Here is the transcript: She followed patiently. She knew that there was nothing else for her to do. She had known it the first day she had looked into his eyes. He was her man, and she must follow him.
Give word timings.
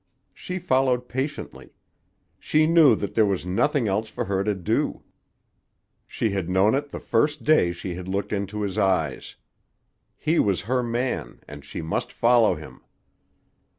She 0.33 0.57
followed 0.57 1.07
patiently. 1.07 1.75
She 2.39 2.65
knew 2.65 2.95
that 2.95 3.13
there 3.13 3.23
was 3.23 3.45
nothing 3.45 3.87
else 3.87 4.09
for 4.09 4.25
her 4.25 4.43
to 4.43 4.55
do. 4.55 5.03
She 6.07 6.31
had 6.31 6.49
known 6.49 6.73
it 6.73 6.89
the 6.89 6.99
first 6.99 7.43
day 7.43 7.71
she 7.71 7.93
had 7.93 8.07
looked 8.07 8.33
into 8.33 8.63
his 8.63 8.79
eyes. 8.79 9.35
He 10.17 10.39
was 10.39 10.61
her 10.61 10.81
man, 10.81 11.41
and 11.47 11.63
she 11.63 11.83
must 11.83 12.11
follow 12.11 12.55
him. 12.55 12.81